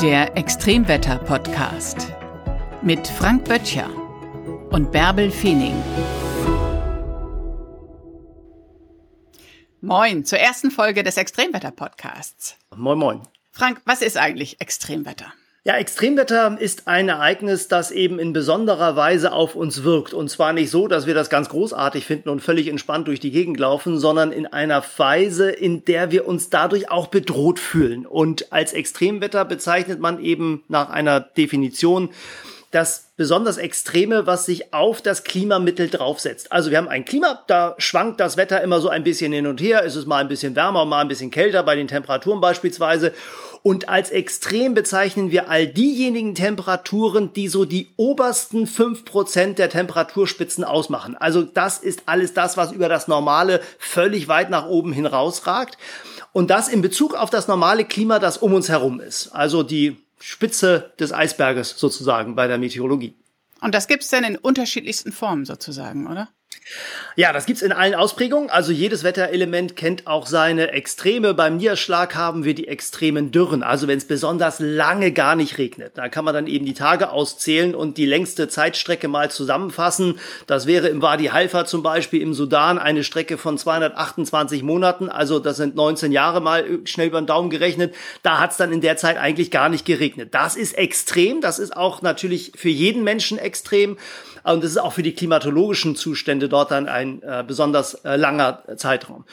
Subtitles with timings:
[0.00, 2.10] Der Extremwetter-Podcast
[2.80, 3.90] mit Frank Böttcher
[4.70, 5.74] und Bärbel Feening.
[9.82, 12.56] Moin zur ersten Folge des Extremwetter-Podcasts.
[12.74, 13.22] Moin, moin.
[13.50, 15.34] Frank, was ist eigentlich Extremwetter?
[15.62, 20.14] Ja, Extremwetter ist ein Ereignis, das eben in besonderer Weise auf uns wirkt.
[20.14, 23.30] Und zwar nicht so, dass wir das ganz großartig finden und völlig entspannt durch die
[23.30, 28.06] Gegend laufen, sondern in einer Weise, in der wir uns dadurch auch bedroht fühlen.
[28.06, 32.08] Und als Extremwetter bezeichnet man eben nach einer Definition
[32.70, 36.52] das besonders Extreme, was sich auf das Klimamittel draufsetzt.
[36.52, 39.60] Also wir haben ein Klima, da schwankt das Wetter immer so ein bisschen hin und
[39.60, 39.84] her.
[39.84, 43.12] Es ist mal ein bisschen wärmer, mal ein bisschen kälter, bei den Temperaturen beispielsweise.
[43.62, 49.68] Und als extrem bezeichnen wir all diejenigen Temperaturen, die so die obersten fünf Prozent der
[49.68, 51.16] Temperaturspitzen ausmachen.
[51.16, 55.76] Also das ist alles das, was über das Normale völlig weit nach oben hin rausragt.
[56.32, 59.28] Und das in Bezug auf das normale Klima, das um uns herum ist.
[59.34, 63.16] Also die Spitze des Eisberges sozusagen bei der Meteorologie.
[63.60, 66.28] Und das gibt's denn in unterschiedlichsten Formen sozusagen, oder?
[67.16, 68.50] Ja, das gibt's in allen Ausprägungen.
[68.50, 71.34] Also jedes Wetterelement kennt auch seine Extreme.
[71.34, 73.62] Beim Niederschlag haben wir die extremen Dürren.
[73.62, 77.10] Also wenn es besonders lange gar nicht regnet, da kann man dann eben die Tage
[77.10, 80.20] auszählen und die längste Zeitstrecke mal zusammenfassen.
[80.46, 85.08] Das wäre im Wadi Halfa zum Beispiel im Sudan eine Strecke von 228 Monaten.
[85.08, 87.94] Also das sind 19 Jahre mal schnell über den Daumen gerechnet.
[88.22, 90.34] Da hat's dann in der Zeit eigentlich gar nicht geregnet.
[90.34, 91.40] Das ist extrem.
[91.40, 93.96] Das ist auch natürlich für jeden Menschen extrem.
[94.42, 98.62] Und das ist auch für die klimatologischen Zustände dort dann ein äh, besonders äh, langer
[98.76, 99.24] Zeitraum.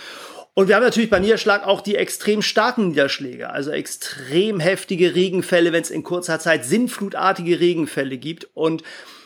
[0.54, 5.72] Und wir haben natürlich bei Niederschlag auch die extrem starken Niederschläge, also extrem heftige Regenfälle,
[5.72, 8.48] wenn es in kurzer Zeit sinnflutartige Regenfälle gibt.
[8.56, 8.82] Und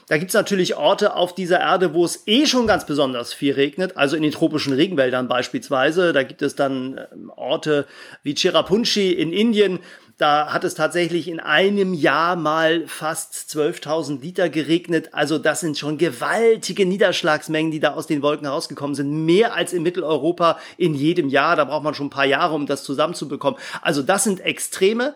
[0.10, 3.96] da gibt's natürlich Orte auf dieser Erde, wo es eh schon ganz besonders viel regnet,
[3.96, 6.12] also in den tropischen Regenwäldern beispielsweise.
[6.12, 7.86] Da gibt es dann ähm, Orte
[8.24, 9.80] wie Cherrapunchi in Indien,
[10.22, 15.10] da hat es tatsächlich in einem Jahr mal fast 12.000 Liter geregnet.
[15.14, 19.26] Also das sind schon gewaltige Niederschlagsmengen, die da aus den Wolken herausgekommen sind.
[19.26, 21.56] Mehr als in Mitteleuropa in jedem Jahr.
[21.56, 23.60] Da braucht man schon ein paar Jahre, um das zusammenzubekommen.
[23.82, 25.16] Also das sind Extreme.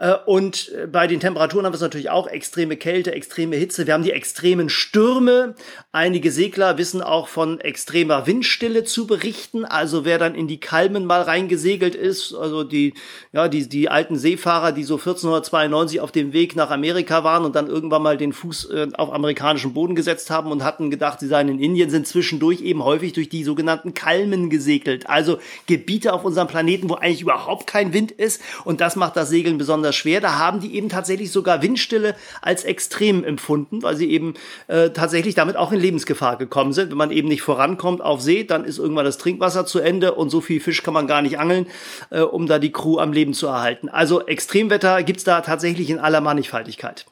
[0.00, 3.86] Äh, und bei den Temperaturen haben wir es natürlich auch extreme Kälte, extreme Hitze.
[3.86, 5.54] Wir haben die extremen Stürme.
[5.92, 9.64] Einige Segler wissen auch von extremer Windstille zu berichten.
[9.64, 12.94] Also wer dann in die Kalmen mal reingesegelt ist, also die,
[13.32, 17.44] ja, die, die alten Seefahrer, Seefahrer, die so 1492 auf dem Weg nach Amerika waren
[17.44, 21.20] und dann irgendwann mal den Fuß äh, auf amerikanischen Boden gesetzt haben und hatten gedacht,
[21.20, 25.08] sie seien in Indien, sind zwischendurch eben häufig durch die sogenannten Kalmen gesegelt.
[25.08, 28.40] Also Gebiete auf unserem Planeten, wo eigentlich überhaupt kein Wind ist.
[28.64, 30.20] Und das macht das Segeln besonders schwer.
[30.20, 34.34] Da haben die eben tatsächlich sogar Windstille als extrem empfunden, weil sie eben
[34.68, 36.90] äh, tatsächlich damit auch in Lebensgefahr gekommen sind.
[36.90, 40.30] Wenn man eben nicht vorankommt auf See, dann ist irgendwann das Trinkwasser zu Ende und
[40.30, 41.66] so viel Fisch kann man gar nicht angeln,
[42.10, 43.88] äh, um da die Crew am Leben zu erhalten.
[43.88, 47.06] Also Extremwetter gibt's da tatsächlich in aller Mannigfaltigkeit.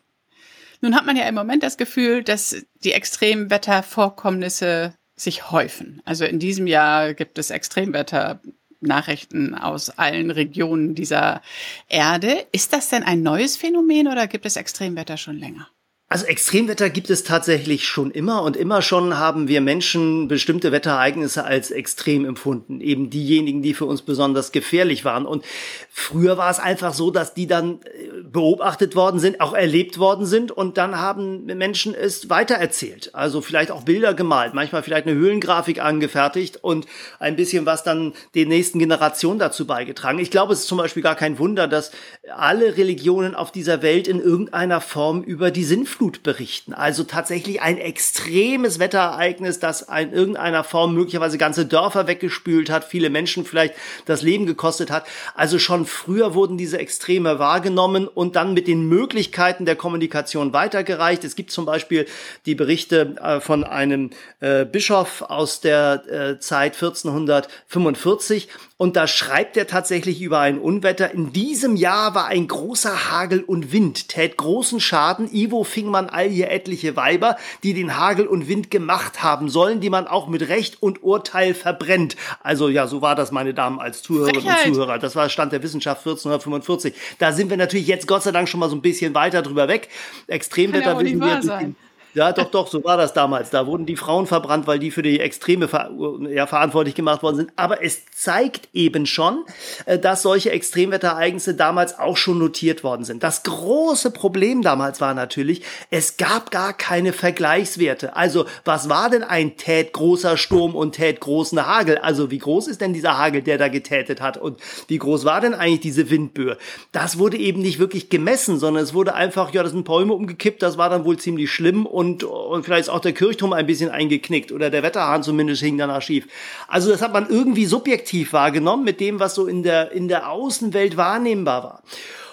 [0.81, 6.01] Nun hat man ja im Moment das Gefühl, dass die Extremwettervorkommnisse sich häufen.
[6.05, 8.41] Also in diesem Jahr gibt es Extremwetter.
[8.81, 11.43] Nachrichten aus allen Regionen dieser
[11.89, 12.47] Erde.
[12.53, 15.69] Ist das denn ein neues Phänomen oder gibt es Extremwetter schon länger?
[16.11, 21.45] Also Extremwetter gibt es tatsächlich schon immer und immer schon haben wir Menschen bestimmte Wetterereignisse
[21.45, 22.81] als extrem empfunden.
[22.81, 25.27] Eben diejenigen, die für uns besonders gefährlich waren.
[25.27, 25.45] Und
[25.91, 30.25] früher war es einfach so, dass die dann äh, beobachtet worden sind, auch erlebt worden
[30.25, 33.15] sind und dann haben Menschen es weitererzählt.
[33.15, 36.87] Also vielleicht auch Bilder gemalt, manchmal vielleicht eine Höhlengrafik angefertigt und
[37.19, 40.21] ein bisschen was dann den nächsten Generationen dazu beigetragen.
[40.21, 41.91] Ich glaube, es ist zum Beispiel gar kein Wunder, dass
[42.35, 46.75] alle Religionen auf dieser Welt in irgendeiner Form über die Sinnflut Sintflut berichten.
[46.75, 53.11] Also tatsächlich ein extremes Wetterereignis, das in irgendeiner Form möglicherweise ganze Dörfer weggespült hat, viele
[53.11, 53.75] Menschen vielleicht
[54.07, 55.07] das Leben gekostet hat.
[55.35, 61.25] Also schon früher wurden diese Extreme wahrgenommen und dann mit den Möglichkeiten der Kommunikation weitergereicht.
[61.25, 62.07] Es gibt zum Beispiel
[62.47, 64.11] die Berichte äh, von einem
[64.41, 68.49] äh, Bischof aus der äh, Zeit 1445,
[68.79, 71.11] und da schreibt er tatsächlich über ein Unwetter.
[71.11, 75.29] In diesem Jahr war ein großer Hagel und Wind, tät großen Schaden.
[75.35, 79.81] Ivo fing man all hier etliche Weiber, die den Hagel und Wind gemacht haben sollen,
[79.81, 82.17] die man auch mit Recht und Urteil verbrennt.
[82.43, 84.99] Also ja, so war das, meine Damen, als Zuhörerinnen und Zuhörer.
[84.99, 86.95] Das war Stand der Wissenschaft 1445.
[87.19, 89.69] Da sind wir natürlich jetzt Gott sei Dank schon mal so ein bisschen weiter drüber
[89.69, 89.89] weg.
[90.27, 91.75] Extremwetter ja wissen wir.
[92.19, 93.51] Ja, doch, doch, so war das damals.
[93.51, 95.93] Da wurden die Frauen verbrannt, weil die für die Extreme ver
[96.29, 97.53] ja, verantwortlich gemacht worden sind.
[97.55, 99.45] Aber es zeigt eben schon,
[99.87, 103.23] äh, dass solche Extremwetterereignisse damals auch schon notiert worden sind.
[103.23, 108.17] Das große Problem damals war natürlich, es gab gar keine Vergleichswerte.
[108.17, 111.99] Also, was war denn ein tät großer Sturm und tät großen Hagel?
[111.99, 114.39] Also, wie groß ist denn dieser Hagel, der da getätet hat?
[114.39, 116.59] Und wie groß war denn eigentlich diese Windböe?
[116.91, 120.63] Das wurde eben nicht wirklich gemessen, sondern es wurde einfach, ja, das sind Bäume umgekippt,
[120.63, 123.91] das war dann wohl ziemlich schlimm und, und vielleicht ist auch der Kirchturm ein bisschen
[123.91, 126.27] eingeknickt oder der Wetterhahn zumindest hing danach schief.
[126.67, 130.31] Also das hat man irgendwie subjektiv wahrgenommen mit dem, was so in der, in der
[130.31, 131.83] Außenwelt wahrnehmbar war.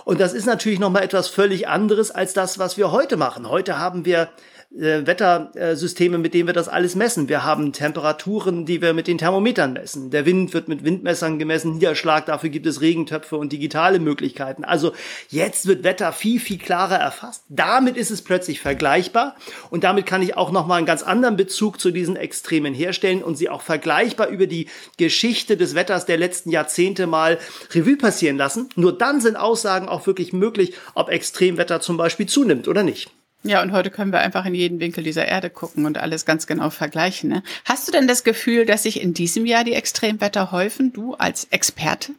[0.06, 3.50] Und das ist natürlich nochmal etwas völlig anderes als das, was wir heute machen.
[3.50, 4.30] Heute haben wir
[4.76, 7.30] äh, Wettersysteme, mit denen wir das alles messen.
[7.30, 10.10] Wir haben Temperaturen, die wir mit den Thermometern messen.
[10.12, 14.64] Der Wind wird mit Windmessern gemessen, Niederschlag, dafür gibt es Regentöpfe und digitale Möglichkeiten.
[14.64, 14.94] Also
[15.30, 17.44] jetzt wird Wetter viel, viel klarer erfasst.
[17.50, 19.36] Damit ist es plötzlich vergleichbar
[19.70, 23.36] und damit kann ich auch nochmal einen ganz anderen Bezug zu diesen Extremen herstellen und
[23.36, 24.68] sie auch vergleichbar über die
[24.98, 27.40] Geschichte des Wetters der letzten Jahrzehnte mal
[27.72, 28.70] Revue passieren lassen.
[28.76, 33.12] Nur dann sind Aussagen auch wirklich möglich, ob Extremwetter zum Beispiel zunimmt oder nicht.
[33.46, 36.48] Ja, und heute können wir einfach in jeden Winkel dieser Erde gucken und alles ganz
[36.48, 37.30] genau vergleichen.
[37.30, 37.44] Ne?
[37.64, 41.46] Hast du denn das Gefühl, dass sich in diesem Jahr die Extremwetter häufen, du als
[41.52, 42.14] Experte?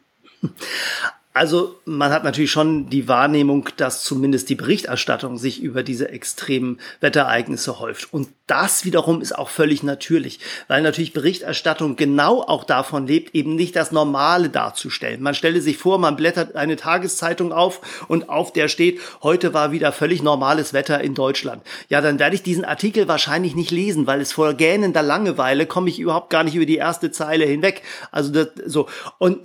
[1.33, 6.79] Also man hat natürlich schon die Wahrnehmung, dass zumindest die Berichterstattung sich über diese extremen
[7.01, 8.11] Wetterereignisse häuft.
[8.13, 13.55] Und das wiederum ist auch völlig natürlich, weil natürlich Berichterstattung genau auch davon lebt, eben
[13.55, 15.21] nicht das Normale darzustellen.
[15.21, 19.71] Man stelle sich vor, man blättert eine Tageszeitung auf und auf der steht, heute war
[19.73, 21.61] wieder völlig normales Wetter in Deutschland.
[21.89, 25.89] Ja, dann werde ich diesen Artikel wahrscheinlich nicht lesen, weil es vor gähnender Langeweile komme
[25.89, 27.81] ich überhaupt gar nicht über die erste Zeile hinweg.
[28.11, 28.87] Also das, so.
[29.17, 29.39] Und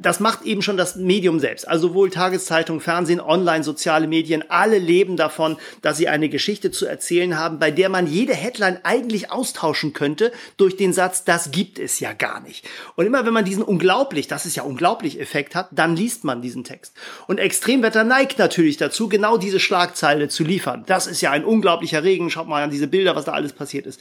[0.00, 1.66] das macht eben schon das Medium selbst.
[1.66, 6.86] Also sowohl Tageszeitung, Fernsehen, Online, soziale Medien, alle leben davon, dass sie eine Geschichte zu
[6.86, 11.78] erzählen haben, bei der man jede Headline eigentlich austauschen könnte durch den Satz, das gibt
[11.78, 12.66] es ja gar nicht.
[12.96, 16.40] Und immer wenn man diesen unglaublich, das ist ja unglaublich Effekt hat, dann liest man
[16.40, 16.94] diesen Text.
[17.26, 20.84] Und Extremwetter neigt natürlich dazu, genau diese Schlagzeile zu liefern.
[20.86, 22.30] Das ist ja ein unglaublicher Regen.
[22.30, 24.00] Schaut mal an diese Bilder, was da alles passiert ist.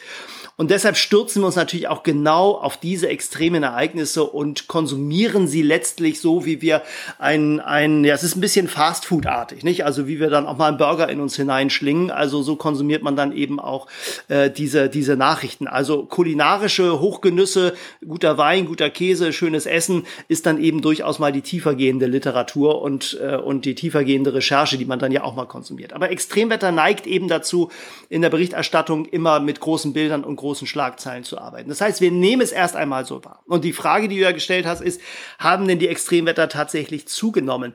[0.55, 5.61] Und deshalb stürzen wir uns natürlich auch genau auf diese extremen Ereignisse und konsumieren sie
[5.61, 6.81] letztlich so, wie wir
[7.19, 9.85] ein, ein ja, es ist ein bisschen Fastfood-artig, nicht?
[9.85, 12.11] Also wie wir dann auch mal einen Burger in uns hineinschlingen.
[12.11, 13.87] Also so konsumiert man dann eben auch
[14.29, 15.67] äh, diese, diese Nachrichten.
[15.67, 17.73] Also kulinarische Hochgenüsse,
[18.07, 23.19] guter Wein, guter Käse, schönes Essen ist dann eben durchaus mal die tiefergehende Literatur und,
[23.21, 25.93] äh, und die tiefergehende Recherche, die man dann ja auch mal konsumiert.
[25.93, 27.69] Aber Extremwetter neigt eben dazu,
[28.09, 31.69] in der Berichterstattung immer mit großen Bildern und großen Schlagzeilen zu arbeiten.
[31.69, 33.43] Das heißt, wir nehmen es erst einmal so wahr.
[33.47, 35.01] Und die Frage, die du ja gestellt hast, ist,
[35.39, 37.73] haben denn die Extremwetter tatsächlich zugenommen?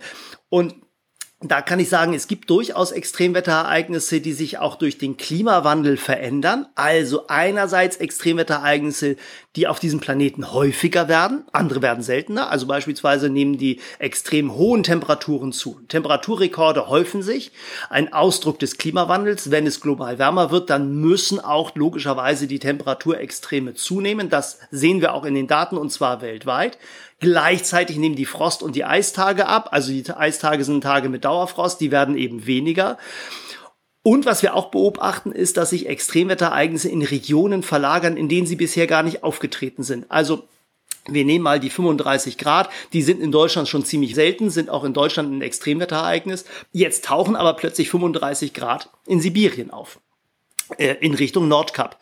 [0.48, 0.74] Und
[1.44, 6.66] da kann ich sagen, es gibt durchaus Extremwetterereignisse, die sich auch durch den Klimawandel verändern.
[6.74, 9.16] Also einerseits Extremwetterereignisse,
[9.56, 12.50] die auf diesem Planeten häufiger werden, andere werden seltener.
[12.50, 15.80] Also beispielsweise nehmen die extrem hohen Temperaturen zu.
[15.88, 17.50] Temperaturrekorde häufen sich.
[17.90, 19.50] Ein Ausdruck des Klimawandels.
[19.50, 24.28] Wenn es global wärmer wird, dann müssen auch logischerweise die Temperaturextreme zunehmen.
[24.28, 26.78] Das sehen wir auch in den Daten und zwar weltweit.
[27.22, 29.68] Gleichzeitig nehmen die Frost- und die Eistage ab.
[29.70, 32.98] Also die Eistage sind Tage mit Dauerfrost, die werden eben weniger.
[34.02, 38.56] Und was wir auch beobachten, ist, dass sich Extremwetterereignisse in Regionen verlagern, in denen sie
[38.56, 40.10] bisher gar nicht aufgetreten sind.
[40.10, 40.48] Also
[41.06, 44.82] wir nehmen mal die 35 Grad, die sind in Deutschland schon ziemlich selten, sind auch
[44.82, 46.44] in Deutschland ein Extremwetterereignis.
[46.72, 50.00] Jetzt tauchen aber plötzlich 35 Grad in Sibirien auf,
[50.78, 51.98] in Richtung Nordkap,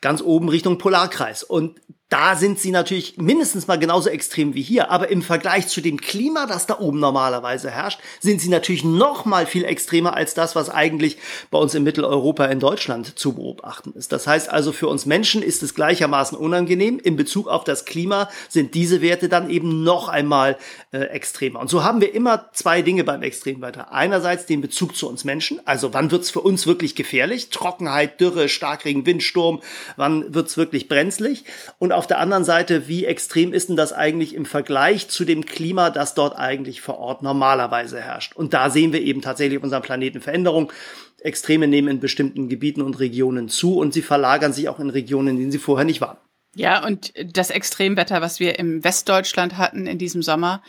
[0.00, 1.42] ganz oben Richtung Polarkreis.
[1.42, 1.80] Und
[2.14, 6.00] da sind sie natürlich mindestens mal genauso extrem wie hier, aber im Vergleich zu dem
[6.00, 10.54] Klima, das da oben normalerweise herrscht, sind sie natürlich noch mal viel extremer als das,
[10.54, 11.16] was eigentlich
[11.50, 14.12] bei uns in Mitteleuropa in Deutschland zu beobachten ist.
[14.12, 17.00] Das heißt also, für uns Menschen ist es gleichermaßen unangenehm.
[17.02, 20.56] In Bezug auf das Klima sind diese Werte dann eben noch einmal
[20.92, 21.58] äh, extremer.
[21.58, 23.92] Und so haben wir immer zwei Dinge beim Extremwetter.
[23.92, 27.48] Einerseits den Bezug zu uns Menschen, also wann wird's für uns wirklich gefährlich?
[27.50, 29.60] Trockenheit, Dürre, Starkregen, Windsturm,
[29.96, 31.44] wann wird's wirklich brenzlig?
[31.78, 35.44] Und auf der anderen Seite, wie extrem ist denn das eigentlich im Vergleich zu dem
[35.46, 38.34] Klima, das dort eigentlich vor Ort normalerweise herrscht?
[38.36, 40.72] Und da sehen wir eben tatsächlich auf unserem Planeten Veränderung.
[41.20, 45.28] Extreme nehmen in bestimmten Gebieten und Regionen zu und sie verlagern sich auch in Regionen,
[45.28, 46.18] in denen sie vorher nicht waren.
[46.54, 50.62] Ja, und das Extremwetter, was wir im Westdeutschland hatten in diesem Sommer,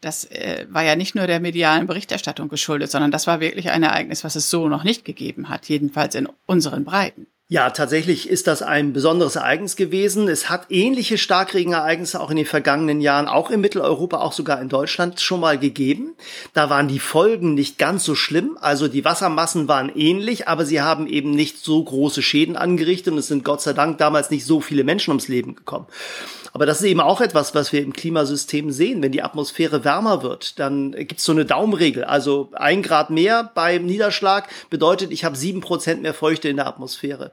[0.00, 3.82] das äh, war ja nicht nur der medialen Berichterstattung geschuldet, sondern das war wirklich ein
[3.82, 7.26] Ereignis, was es so noch nicht gegeben hat, jedenfalls in unseren Breiten.
[7.52, 10.28] Ja, tatsächlich ist das ein besonderes Ereignis gewesen.
[10.28, 14.68] Es hat ähnliche Starkregenereignisse auch in den vergangenen Jahren, auch in Mitteleuropa, auch sogar in
[14.68, 16.14] Deutschland schon mal gegeben.
[16.54, 18.56] Da waren die Folgen nicht ganz so schlimm.
[18.60, 23.18] Also die Wassermassen waren ähnlich, aber sie haben eben nicht so große Schäden angerichtet und
[23.18, 25.86] es sind Gott sei Dank damals nicht so viele Menschen ums Leben gekommen.
[26.52, 29.02] Aber das ist eben auch etwas, was wir im Klimasystem sehen.
[29.02, 32.04] Wenn die Atmosphäre wärmer wird, dann gibt's so eine Daumenregel.
[32.04, 36.66] Also ein Grad mehr beim Niederschlag bedeutet, ich habe sieben Prozent mehr Feuchte in der
[36.66, 37.32] Atmosphäre.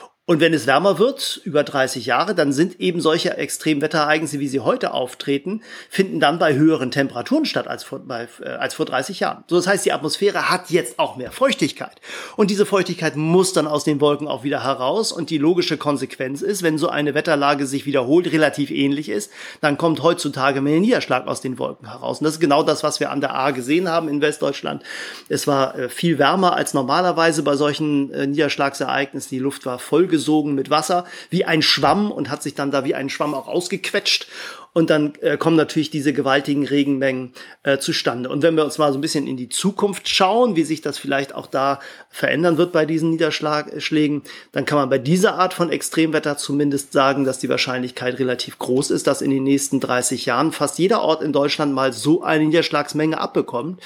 [0.31, 4.61] Und wenn es wärmer wird, über 30 Jahre, dann sind eben solche Extremwetterereignisse, wie sie
[4.61, 9.19] heute auftreten, finden dann bei höheren Temperaturen statt als vor, bei, äh, als vor 30
[9.19, 9.43] Jahren.
[9.49, 11.99] So, das heißt, die Atmosphäre hat jetzt auch mehr Feuchtigkeit.
[12.37, 15.11] Und diese Feuchtigkeit muss dann aus den Wolken auch wieder heraus.
[15.11, 19.77] Und die logische Konsequenz ist, wenn so eine Wetterlage sich wiederholt, relativ ähnlich ist, dann
[19.77, 22.21] kommt heutzutage mehr Niederschlag aus den Wolken heraus.
[22.21, 24.81] Und das ist genau das, was wir an der A gesehen haben in Westdeutschland.
[25.27, 29.29] Es war äh, viel wärmer als normalerweise bei solchen äh, Niederschlagsereignissen.
[29.31, 32.85] Die Luft war voll vollgesogen mit Wasser, wie ein Schwamm und hat sich dann da
[32.85, 34.27] wie ein Schwamm auch ausgequetscht.
[34.73, 38.29] Und dann äh, kommen natürlich diese gewaltigen Regenmengen äh, zustande.
[38.29, 40.97] Und wenn wir uns mal so ein bisschen in die Zukunft schauen, wie sich das
[40.97, 44.21] vielleicht auch da verändern wird bei diesen Niederschlägen,
[44.53, 48.91] dann kann man bei dieser Art von Extremwetter zumindest sagen, dass die Wahrscheinlichkeit relativ groß
[48.91, 52.45] ist, dass in den nächsten 30 Jahren fast jeder Ort in Deutschland mal so eine
[52.45, 53.81] Niederschlagsmenge abbekommt.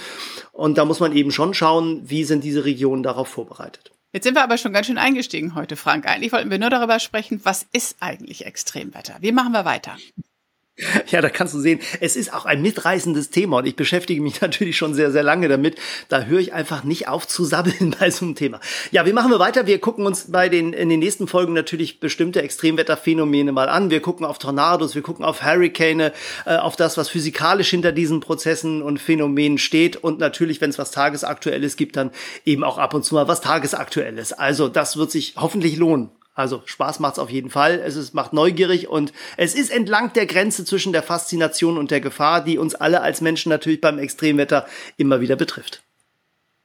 [0.52, 3.95] Und da muss man eben schon schauen, wie sind diese Regionen darauf vorbereitet.
[4.16, 6.08] Jetzt sind wir aber schon ganz schön eingestiegen heute, Frank.
[6.08, 9.18] Eigentlich wollten wir nur darüber sprechen, was ist eigentlich Extremwetter?
[9.20, 9.98] Wie machen wir weiter?
[11.08, 14.42] Ja, da kannst du sehen, es ist auch ein mitreißendes Thema und ich beschäftige mich
[14.42, 15.78] natürlich schon sehr, sehr lange damit.
[16.10, 18.60] Da höre ich einfach nicht auf zu sabbeln bei so einem Thema.
[18.92, 19.68] Ja, wie machen wir weiter?
[19.68, 23.90] Wir gucken uns bei den, in den nächsten Folgen natürlich bestimmte Extremwetterphänomene mal an.
[23.90, 26.12] Wir gucken auf Tornados, wir gucken auf Hurricane,
[26.46, 30.78] äh, auf das, was physikalisch hinter diesen Prozessen und Phänomenen steht und natürlich, wenn es
[30.78, 32.12] was Tagesaktuelles gibt, dann
[32.44, 34.34] eben auch ab und zu mal was Tagesaktuelles.
[34.34, 36.10] Also das wird sich hoffentlich lohnen.
[36.36, 37.82] Also Spaß macht's auf jeden Fall.
[37.84, 42.02] Es ist, macht neugierig und es ist entlang der Grenze zwischen der Faszination und der
[42.02, 45.82] Gefahr, die uns alle als Menschen natürlich beim Extremwetter immer wieder betrifft.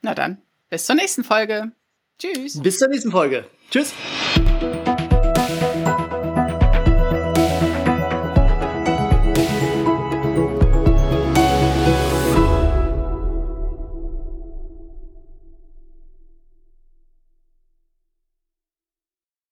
[0.03, 1.71] Na dann, bis zur nächsten Folge.
[2.19, 2.61] Tschüss.
[2.61, 3.47] Bis zur nächsten Folge.
[3.71, 3.95] Tschüss.